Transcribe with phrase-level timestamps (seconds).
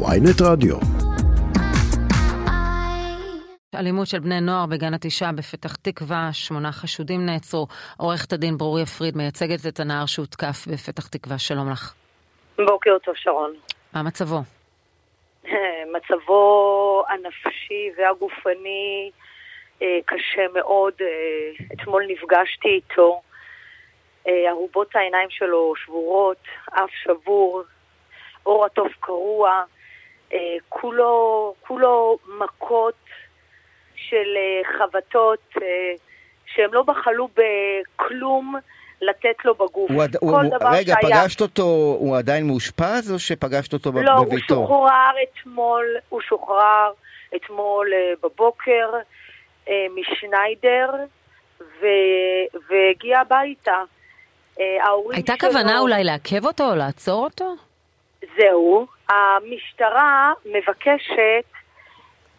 [0.00, 0.76] ויינט רדיו.
[3.74, 7.66] אלימות של בני נוער בגן התשעה בפתח תקווה, שמונה חשודים נעצרו.
[7.98, 11.94] עורכת הדין ברוריה פריד מייצגת את הנער שהותקף בפתח תקווה, שלום לך.
[12.56, 13.54] בוקר טוב שרון.
[13.94, 14.38] מה מצבו?
[15.94, 19.10] מצבו הנפשי והגופני
[19.82, 20.92] אה, קשה מאוד.
[21.00, 23.20] אה, אתמול נפגשתי איתו.
[24.28, 27.62] אה, ארובות העיניים שלו שבורות, אף שבור,
[28.46, 29.64] אור התוף קרוע,
[30.68, 32.94] כולו, כולו מכות
[33.96, 34.36] של
[34.78, 35.54] חבטות
[36.46, 38.54] שהם לא בחלו בכלום
[39.00, 39.90] לתת לו בגוף.
[39.90, 41.22] הוא, כל הוא, דבר רגע, שהיה...
[41.22, 44.54] פגשת אותו, הוא עדיין מאושפז או שפגשת אותו לא, בביתו?
[44.54, 46.90] לא, הוא שוחרר אתמול, הוא שוחרר
[47.36, 47.86] אתמול
[48.22, 48.90] בבוקר.
[49.68, 50.90] אה, משניידר
[51.60, 51.86] ו...
[52.68, 53.82] והגיע הביתה.
[54.60, 54.64] אה,
[55.12, 55.50] הייתה שלו...
[55.50, 57.54] כוונה אולי לעכב אותו או לעצור אותו?
[58.36, 58.86] זהו.
[59.08, 61.44] המשטרה מבקשת,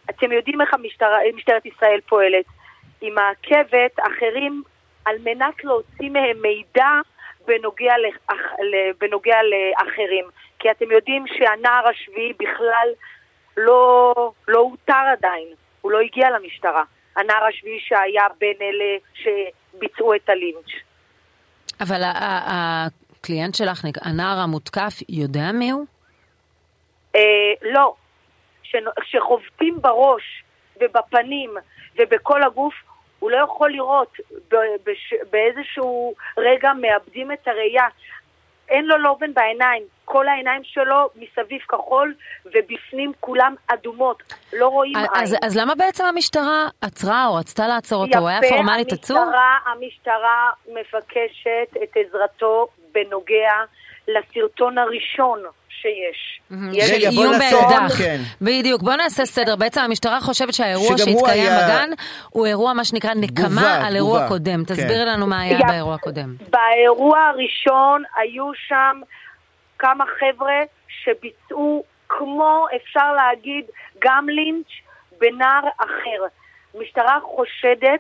[0.10, 2.46] אתם יודעים איך המשטרה, משטרת ישראל פועלת,
[3.02, 4.64] היא מעכבת אחרים
[5.06, 6.90] על מנת להוציא מהם מידע
[7.48, 8.42] בנוגע, לאח,
[9.00, 10.26] בנוגע לאחרים.
[10.60, 12.88] כי אתם יודעים שהנער השביעי בכלל
[13.58, 14.14] לא,
[14.48, 15.48] לא אותר עדיין,
[15.82, 16.84] הוא לא הגיע למשטרה.
[17.16, 20.72] הנער השביעי שהיה בין אלה שביצעו את הלינץ'.
[21.82, 25.86] אבל הקליינט שלך, הנער המותקף, יודע מי הוא?
[27.18, 27.94] אה, לא.
[29.02, 30.44] כשחובטים בראש
[30.82, 31.54] ובפנים
[31.98, 32.74] ובכל הגוף,
[33.20, 34.18] הוא לא יכול לראות.
[35.32, 37.88] באיזשהו רגע מאבדים את הראייה.
[38.70, 39.84] אין לו לובן בעיניים.
[40.06, 42.14] כל העיניים שלו מסביב כחול,
[42.46, 45.42] ובפנים כולם אדומות, לא רואים אז, עין.
[45.44, 48.18] אז למה בעצם המשטרה עצרה או רצתה לעצור אותו?
[48.20, 49.20] הוא היה פורמלית עצור?
[49.66, 53.54] המשטרה מבקשת את עזרתו בנוגע
[54.08, 55.44] לסרטון הראשון
[55.82, 56.40] שיש.
[56.88, 57.98] של איום באקדח.
[57.98, 58.18] כן.
[58.42, 59.56] בדיוק, בוא נעשה סדר.
[59.56, 61.52] בעצם המשטרה חושבת שהאירוע שהתקיים.
[61.52, 61.90] בגן
[62.30, 64.28] הוא אירוע, מה שנקרא, נקמה על אירוע.
[64.28, 64.66] קודם.
[64.66, 64.74] כן.
[64.74, 66.36] תסבירי לנו מה היה באירוע הקודם.
[66.50, 69.02] באירוע הראשון היו שם
[69.80, 70.62] כמה חבר'ה
[71.04, 73.66] שביצעו, כמו אפשר להגיד,
[74.00, 74.72] גם לינץ'
[75.20, 76.26] בנער אחר.
[76.76, 78.00] המשטרה חושדת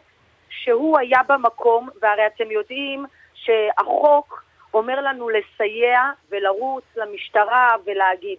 [0.50, 8.38] שהוא היה במקום, והרי אתם יודעים שהחוק אומר לנו לסייע ולרוץ למשטרה ולהגיד.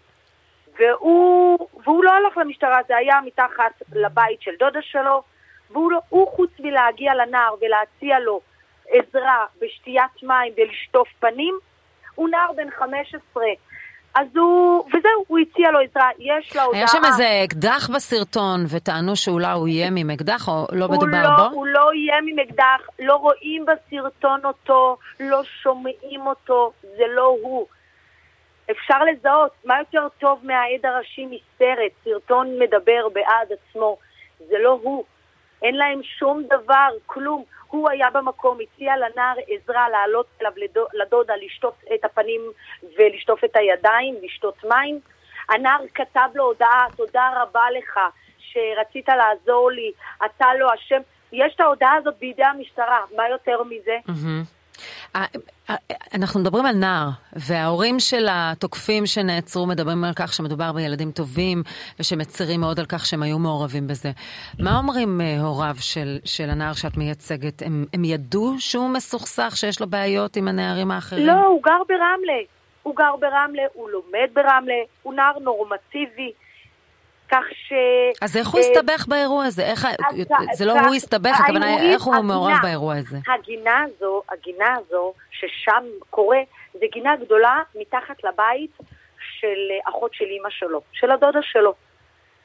[0.79, 5.23] והוא, והוא לא הלך למשטרה, זה היה מתחת לבית של דודה שלו,
[5.71, 6.01] והוא לא,
[6.37, 8.41] חוץ מלהגיע לנער ולהציע לו
[8.89, 11.59] עזרה בשתיית מים ולשטוף פנים,
[12.15, 13.45] הוא נער בן 15.
[14.19, 16.79] אז הוא, וזהו, הוא הציע לו עזרה, יש לו הודעה.
[16.79, 21.37] היה שם איזה אקדח בסרטון, וטענו שאולי הוא איים עם אקדח, או לא מדובר לא,
[21.37, 21.55] בו?
[21.55, 27.67] הוא לא איים עם אקדח, לא רואים בסרטון אותו, לא שומעים אותו, זה לא הוא.
[28.71, 33.97] אפשר לזהות, מה יותר טוב מהעד הראשי מסרט, סרטון מדבר בעד עצמו,
[34.49, 35.05] זה לא הוא.
[35.63, 37.45] אין להם שום דבר, כלום.
[37.69, 40.53] הוא היה במקום, הציע לנער עזרה לעלות אליו
[40.95, 42.41] לדודה, לשטוף את הפנים
[42.99, 45.01] ולשטוף את הידיים, לשתות מים.
[45.49, 48.01] הנער כתב לו הודעה, תודה רבה לך
[48.39, 49.93] שרצית לעזור לי,
[50.25, 51.01] אתה לא אשם.
[51.33, 53.99] יש את ההודעה הזאת בידי המשטרה, מה יותר מזה?
[54.09, 54.58] Mm-hmm.
[56.15, 61.63] אנחנו מדברים על נער, וההורים של התוקפים שנעצרו מדברים על כך שמדובר בילדים טובים,
[62.01, 64.11] ושמצרים מאוד על כך שהם היו מעורבים בזה.
[64.59, 67.63] מה אומרים אה, הוריו של, של הנער שאת מייצגת?
[67.63, 71.27] הם, הם ידעו שהוא מסוכסך, שיש לו בעיות עם הנערים האחרים?
[71.27, 72.43] לא, הוא גר ברמלה.
[72.83, 76.33] הוא גר ברמלה, הוא לומד ברמלה, הוא נער נורמטיבי.
[77.29, 77.73] כך ש...
[78.23, 79.63] אז איך הוא הסתבך באירוע הזה?
[79.63, 79.87] איך...
[80.53, 83.17] זה לא הוא הסתבך, הכוונה היא איך הוא מעורב באירוע הזה.
[83.35, 86.39] הגינה הזו, הגינה הזו, ששם קורה,
[86.73, 88.79] זה גינה גדולה מתחת לבית
[89.19, 89.59] של
[89.89, 91.75] אחות של אימא שלו, של הדודה שלו.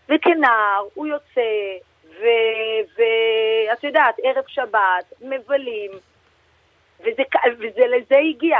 [0.09, 1.41] וכנער הוא יוצא,
[2.97, 5.91] ואת יודעת, ערב שבת, מבלים,
[6.99, 8.57] וזה, לזה הגיע.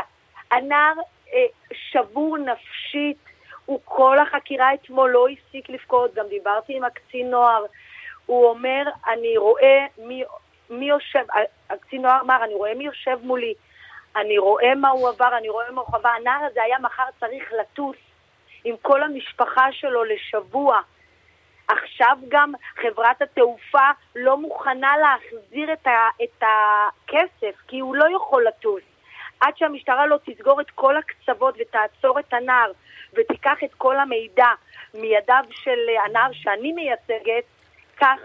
[0.52, 0.94] הנער
[1.34, 3.23] אה, שבור נפשית,
[3.66, 7.66] הוא כל החקירה אתמול לא הפסיק לבכות, גם דיברתי עם הקצין נוער.
[8.26, 10.24] הוא אומר, אני רואה מי,
[10.70, 11.26] מי יושב,
[11.70, 13.54] הקצין נוער אמר, אני רואה מי יושב מולי,
[14.16, 16.16] אני רואה מה הוא עבר, אני רואה מה הוא חווה.
[16.16, 17.98] הנער הזה היה מחר צריך לטוס
[18.64, 20.82] עם כל המשפחה שלו לשבוע.
[21.68, 28.48] עכשיו גם חברת התעופה לא מוכנה להחזיר את, ה, את הכסף, כי הוא לא יכול
[28.48, 28.84] לטוס.
[29.40, 32.72] עד שהמשטרה לא תסגור את כל הקצוות ותעצור את הנער
[33.18, 34.48] ותיקח את כל המידע
[34.94, 37.44] מידיו של הנער שאני מייצגת,
[38.00, 38.18] כך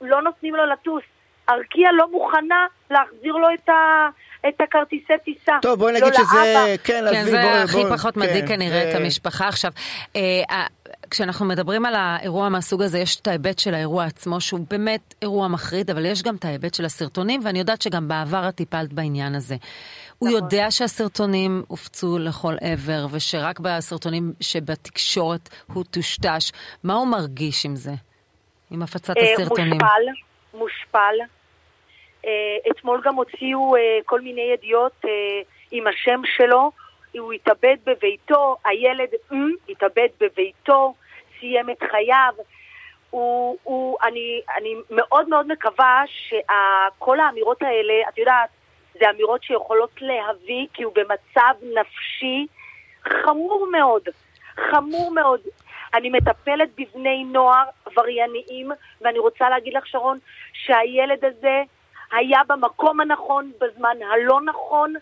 [0.00, 1.02] לא נותנים לו לטוס.
[1.48, 4.08] ארקיע לא מוכנה להחזיר לו את, ה,
[4.48, 5.52] את הכרטיסי טיסה.
[5.62, 6.74] טוב, בואי נגיד לא שזה...
[6.84, 8.90] כן, כן זה בוא, הכי בוא, פחות כן, מדאיג כנראה זה...
[8.90, 9.70] את המשפחה עכשיו.
[10.16, 10.66] אה,
[11.10, 15.48] כשאנחנו מדברים על האירוע מהסוג הזה, יש את ההיבט של האירוע עצמו, שהוא באמת אירוע
[15.48, 19.34] מחריד, אבל יש גם את ההיבט של הסרטונים, ואני יודעת שגם בעבר את טיפלת בעניין
[19.34, 19.56] הזה.
[20.18, 20.42] הוא נכון.
[20.42, 26.52] יודע שהסרטונים הופצו לכל עבר, ושרק בסרטונים שבתקשורת הוא טושטש.
[26.84, 27.90] מה הוא מרגיש עם זה?
[28.70, 29.72] עם הפצת אה, הסרטונים?
[29.72, 30.02] מושפל,
[30.54, 31.14] מושפל.
[32.26, 32.30] אה,
[32.70, 35.04] אתמול גם הוציאו אה, כל מיני ידיעות
[35.70, 36.70] עם השם שלו.
[37.18, 39.08] הוא התאבד בביתו, הילד
[39.68, 40.94] התאבד בביתו,
[41.40, 42.34] סיים את חייו.
[43.10, 48.48] הוא, הוא, אני, אני מאוד מאוד מקווה שכל האמירות האלה, את יודעת,
[49.00, 52.46] זה אמירות שיכולות להביא, כי הוא במצב נפשי
[53.24, 54.02] חמור מאוד,
[54.70, 55.40] חמור מאוד.
[55.94, 58.70] אני מטפלת בבני נוער עברייניים,
[59.00, 60.18] ואני רוצה להגיד לך, שרון,
[60.52, 61.62] שהילד הזה
[62.12, 64.94] היה במקום הנכון, בזמן הלא נכון,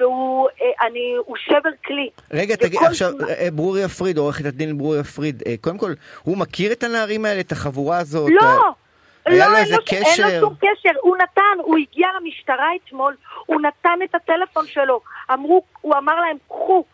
[0.00, 2.10] והוא אה, אני, הוא שבר כלי.
[2.30, 6.38] רגע, תגיד, עכשיו, זמן- אה, ברוריה פריד, עורכת הדין ברוריה פריד, אה, קודם כל, הוא
[6.38, 8.30] מכיר את הנערים האלה, את החבורה הזאת?
[8.40, 8.70] לא,
[9.32, 10.24] היה לא, לו איזה לו, ש- אין קשר?
[10.24, 13.16] לו שום קשר, הוא נתן, הוא הגיע למשטרה אתמול,
[13.46, 15.00] הוא נתן את הטלפון שלו,
[15.32, 16.84] אמרו, הוא אמר להם, קחו,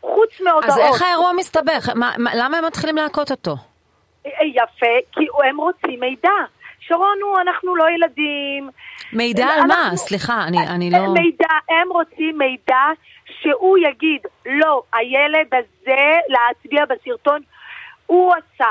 [0.00, 0.64] חוץ מהודעות.
[0.64, 1.88] אז איך האירוע מסתבך?
[1.94, 3.56] מה, מה, למה הם מתחילים להכות אותו?
[4.26, 6.30] אה, יפה, כי הם רוצים מידע.
[6.80, 8.70] שרון הוא, אנחנו לא ילדים.
[9.12, 9.82] מידע על מה?
[9.82, 10.98] אנחנו- סליחה, אני, אני לא...
[10.98, 12.82] מידע, הם רוצים מידע
[13.40, 15.96] שהוא יגיד, לא, הילד הזה,
[16.28, 17.40] להצביע בסרטון,
[18.06, 18.66] הוא עשה.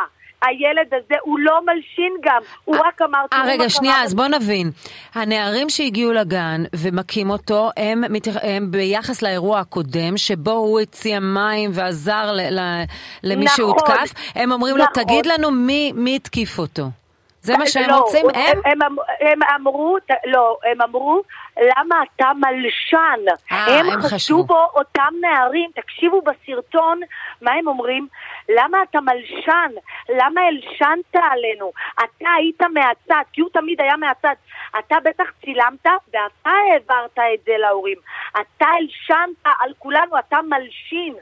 [0.48, 3.26] הילד הזה, הוא לא מלשין גם, הוא רק אמר...
[3.34, 4.72] אה, רגע, שנייה, אז בוא נבין.
[5.14, 8.04] הנערים שהגיעו לגן ומכים אותו, הם.
[8.42, 12.60] הם ביחס לאירוע הקודם, שבו הוא הציע מים ועזר ל...
[12.60, 12.84] ל...
[13.24, 15.04] למי נכון, שהותקף, הם אומרים לו, נכון.
[15.04, 17.03] תגיד לנו מי, מי התקיף אותו.
[17.44, 18.26] זה מה שהם לא, רוצים?
[18.34, 18.58] הם?
[18.66, 21.22] הם, הם, הם אמרו, לא, הם אמרו,
[21.58, 23.20] למה אתה מלשן?
[23.52, 24.44] אה, הם הם חשבו.
[24.44, 27.02] בו אותם נערים, תקשיבו בסרטון,
[27.42, 28.08] מה הם אומרים?
[28.50, 29.72] למה אתה מלשן?
[30.10, 31.72] למה הלשנת עלינו?
[31.96, 34.36] אתה היית מהצד, כי הוא תמיד היה מהצד.
[34.80, 37.98] אתה בטח צילמת ואתה העברת את זה להורים.
[38.32, 41.14] אתה הלשנת על כולנו, אתה מלשין.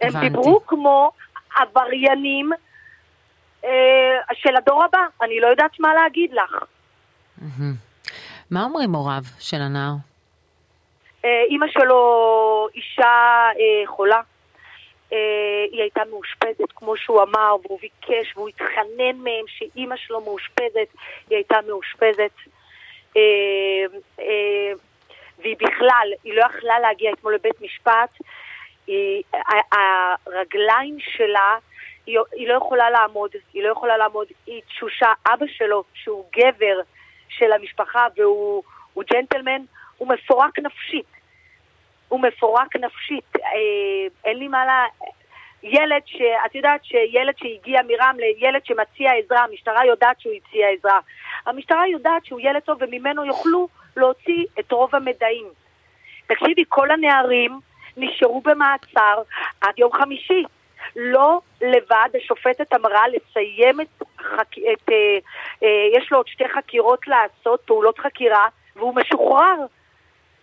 [0.00, 0.28] הם הבנתי.
[0.28, 1.10] דיברו כמו
[1.56, 2.58] עבריינים אה,
[4.34, 6.64] של הדור הבא, אני לא יודעת מה להגיד לך.
[8.50, 9.94] מה אומרים הוריו של הנער?
[11.24, 13.04] אה, אימא שלו אישה
[13.58, 14.20] אה, חולה,
[15.12, 15.18] אה,
[15.72, 20.88] היא הייתה מאושפזת, כמו שהוא אמר, והוא ביקש והוא התחנן מהם שאימא שלו מאושפזת,
[21.30, 22.32] היא הייתה מאושפזת.
[23.16, 23.22] אה,
[24.20, 24.72] אה,
[25.38, 28.10] והיא בכלל, היא לא יכלה להגיע אתמול לבית משפט,
[28.86, 29.22] היא,
[30.26, 31.56] הרגליים שלה,
[32.06, 36.80] היא, היא לא יכולה לעמוד, היא לא יכולה לעמוד, היא תשושה, אבא שלו, שהוא גבר
[37.28, 38.62] של המשפחה והוא
[38.94, 39.62] הוא ג'נטלמן,
[39.98, 41.06] הוא מפורק נפשית.
[42.08, 43.36] הוא מפורק נפשית.
[43.36, 43.40] אה,
[44.24, 44.70] אין לי מה ל...
[45.62, 46.16] ילד ש...
[46.46, 51.00] את יודעת שילד שהגיע מרמלה, ילד שמציע עזרה, המשטרה יודעת שהוא הציע עזרה.
[51.46, 55.46] המשטרה יודעת שהוא ילד טוב וממנו יוכלו להוציא את רוב המדעים.
[56.26, 57.60] תקשיבי, כל הנערים
[57.96, 59.22] נשארו במעצר
[59.60, 60.44] עד יום חמישי.
[60.96, 64.58] לא לבד, השופטת אמרה לסיים את, חק...
[64.58, 65.18] את אה,
[65.62, 68.46] אה, יש לו עוד שתי חקירות לעשות, פעולות חקירה,
[68.76, 69.66] והוא משוחרר.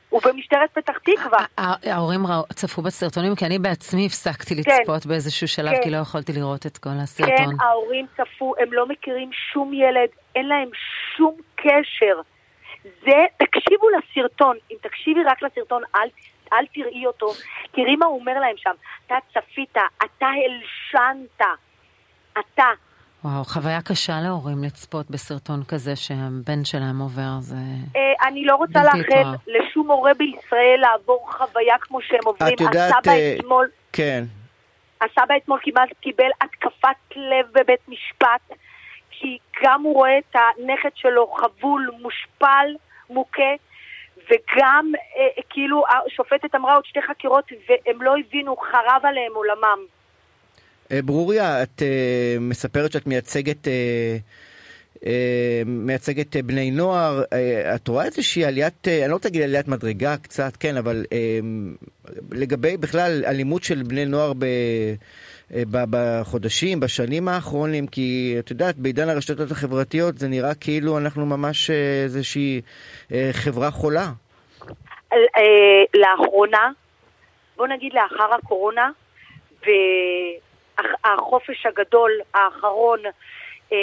[0.10, 1.46] הוא במשטרת פתח תקווה.
[1.58, 2.22] ההורים
[2.54, 4.72] צפו בסרטונים, כי אני בעצמי הפסקתי כן.
[4.72, 5.84] לצפות באיזשהו שלב, כן.
[5.84, 7.56] כי לא יכולתי לראות את כל כן, הסרטון.
[7.62, 10.70] ההורים צפו, הם לא מכירים שום ילד, אין להם
[11.18, 12.22] שום קשר.
[12.84, 16.10] זה, תקשיבו לסרטון, אם תקשיבי רק לסרטון, אל,
[16.54, 17.28] אל תראי אותו,
[17.72, 18.74] תראי מה הוא אומר להם שם.
[19.06, 21.42] אתה צפית, אתה הלשנת,
[22.40, 22.70] אתה.
[23.24, 27.56] וואו, חוויה קשה להורים לצפות בסרטון כזה שהבן שלהם עובר, זה...
[27.96, 29.36] אה, אני לא רוצה לאחל.
[29.48, 32.56] לשום הורה בישראל לעבור חוויה כמו שהם עוברים.
[32.56, 34.24] את יודעת, הסבא אה, אתמול, כן.
[35.02, 38.58] הסבא אתמול כמעט קיבל התקפת לב בבית משפט,
[39.12, 42.76] כי גם הוא רואה את הנכד שלו חבול, מושפל,
[43.10, 43.54] מוכה,
[44.26, 49.80] וגם אה, כאילו השופטת אמרה עוד שתי חקירות והם לא הבינו, חרב עליהם עולמם.
[50.92, 53.68] אה, ברוריה, את אה, מספרת שאת מייצגת...
[53.68, 54.18] אה,
[55.06, 59.42] אה, מייצגת אה, בני נוער, אה, את רואה איזושהי עליית, אה, אני לא רוצה להגיד
[59.42, 61.40] עליית מדרגה קצת, כן, אבל אה,
[62.32, 64.46] לגבי בכלל אלימות של בני נוער אה, ב,
[65.72, 72.04] בחודשים, בשנים האחרונים, כי את יודעת, בעידן הרשתות החברתיות זה נראה כאילו אנחנו ממש אה,
[72.04, 72.62] איזושהי
[73.12, 74.06] אה, חברה חולה.
[75.14, 75.20] אה,
[75.94, 76.72] לאחרונה,
[77.58, 78.92] בוא נגיד לאחר הקורונה,
[81.06, 83.00] והחופש הגדול האחרון
[83.74, 83.78] אה,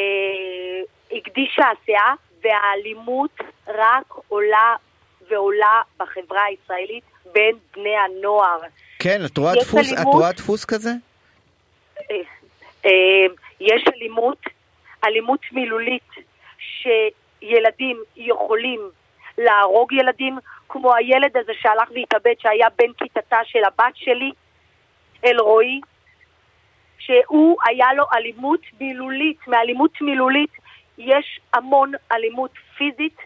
[1.12, 4.76] הקדישה הסאה, והאלימות רק עולה
[5.30, 8.58] ועולה בחברה הישראלית בין בני הנוער.
[8.98, 9.20] כן,
[9.92, 10.04] את.
[10.04, 10.90] רואה דפוס כזה?
[12.84, 13.26] אה,
[13.60, 14.38] יש אלימות,
[15.04, 16.10] אלימות מילולית,
[16.58, 18.80] שילדים יכולים
[19.38, 20.38] להרוג ילדים,
[20.68, 24.30] כמו הילד הזה שהלך והתאבד, שהיה בן כיתתה של הבת שלי,
[25.24, 25.80] אלרועי,
[26.98, 30.50] שהוא, היה לו אלימות מילולית, מאלימות מילולית
[30.98, 33.16] יש המון אלימות פיזית,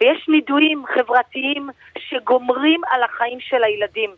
[0.00, 4.10] ויש נידויים חברתיים שגומרים על החיים של הילדים.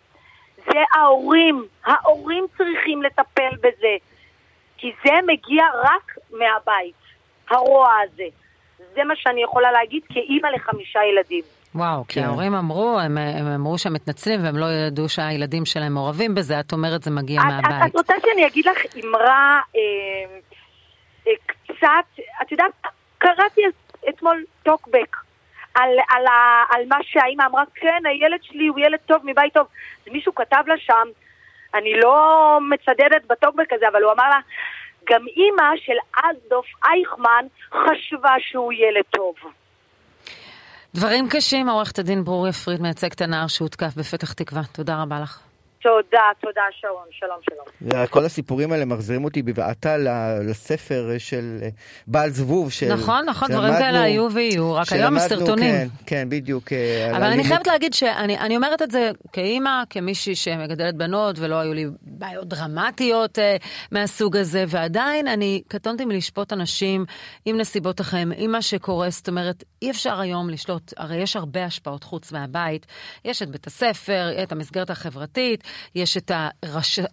[0.67, 3.97] זה ההורים, ההורים צריכים לטפל בזה,
[4.77, 6.95] כי זה מגיע רק מהבית,
[7.51, 8.29] הרוע הזה.
[8.95, 11.43] זה מה שאני יכולה להגיד כאימא לחמישה ילדים.
[11.75, 12.27] וואו, כי כן.
[12.27, 16.73] ההורים אמרו, הם, הם אמרו שהם מתנצלים והם לא ידעו שהילדים שלהם מעורבים בזה, את
[16.73, 17.83] אומרת זה מגיע את, מהבית.
[17.83, 19.81] את, את רוצה שאני אגיד לך אמרה אה,
[21.27, 21.33] אה,
[21.65, 22.73] קצת, את יודעת,
[23.19, 23.61] קראתי
[24.09, 25.17] אתמול טוקבק
[25.77, 26.25] על, על,
[26.71, 29.67] על מה שהאימא אמרה, כן, הילד שלי הוא ילד טוב מבית טוב.
[30.07, 31.09] אז מישהו כתב לה שם,
[31.75, 34.41] אני לא מצדדת בטוקבק הזה, אבל הוא אמר לה,
[35.11, 39.35] גם אימא של אסדוף אייכמן חשבה שהוא ילד טוב.
[40.95, 44.63] דברים קשים, עורכת הדין ברוריה פריד מייצגת הנער שהותקף בפתח תקווה.
[44.73, 45.41] תודה רבה לך.
[45.87, 48.07] תודה, תודה שרון, שלום שלום.
[48.07, 49.97] כל הסיפורים האלה מחזירים אותי בבעתה
[50.49, 51.69] לספר של אה,
[52.07, 52.73] בעל זבוב.
[52.73, 55.75] של- נכון, נכון, דברים כאלה היו ויהיו, רק היום שלמדנו, סרטונים.
[55.75, 56.73] כן, כן, בדיוק.
[56.73, 57.45] אה, אבל אני.
[57.45, 62.49] חייבת להגיד שאני אני אומרת את זה כאימא, כמישהי שמגדלת בנות ולא היו לי בעיות
[62.49, 63.57] דרמטיות אה,
[63.93, 67.05] מהסוג הזה, ועדיין אני קטונתי מלשפוט אנשים
[67.45, 71.65] עם נסיבות החיים, עם מה שקורה, זאת אומרת, אי אפשר היום לשלוט, הרי יש הרבה
[71.65, 72.87] השפעות חוץ מהבית,
[73.25, 75.65] יש את בית הספר, את המסגרת החברתית,
[75.95, 76.33] יש את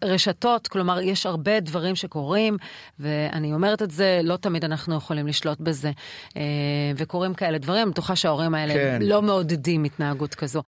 [0.01, 2.57] הרשתות, כלומר, יש הרבה דברים שקורים,
[2.99, 5.91] ואני אומרת את זה, לא תמיד אנחנו יכולים לשלוט בזה,
[6.37, 6.41] אה,
[6.97, 8.99] וקורים כאלה דברים, אני בטוחה שההורים האלה כן.
[9.01, 10.61] לא מעודדים התנהגות כזו.